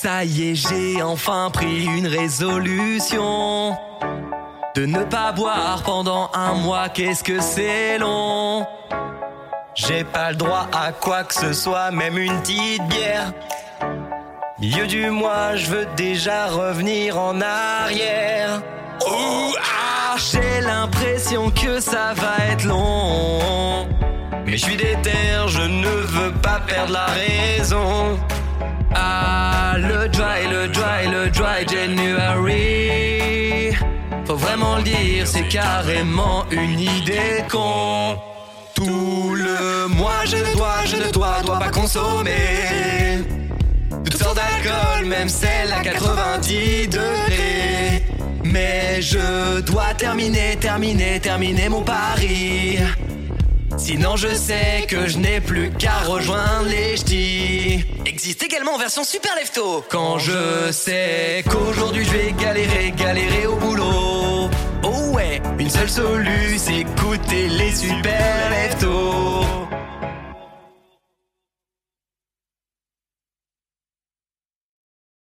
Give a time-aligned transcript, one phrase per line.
[0.00, 3.76] Ça y est, j'ai enfin pris une résolution.
[4.76, 8.64] De ne pas boire pendant un mois, qu'est-ce que c'est long?
[9.74, 13.32] J'ai pas le droit à quoi que ce soit, même une petite bière.
[14.60, 18.62] Milieu du mois, je veux déjà revenir en arrière.
[19.04, 23.88] Ouh, ah, j'ai l'impression que ça va être long.
[24.46, 28.16] Mais je suis déter, je ne veux pas perdre la raison.
[28.94, 29.27] Ah,
[29.76, 33.08] le dry, le dry, le dry January.
[34.26, 38.16] Faut vraiment le dire, c'est carrément une idée con.
[38.74, 43.24] Tout le mois, je ne dois, je ne dois, dois pas consommer.
[44.04, 48.04] Toutes sortes d'alcool, même celle à 90 degrés.
[48.44, 52.78] Mais je dois terminer, terminer, terminer mon pari.
[53.78, 57.84] Sinon je sais que je n'ai plus qu'à rejoindre les ch'tis.
[58.04, 59.84] Existe également en version super lefto.
[59.88, 64.50] Quand je sais qu'aujourd'hui je vais galérer, galérer au boulot.
[64.82, 69.07] Oh ouais, une seule solution, écouter les super leftos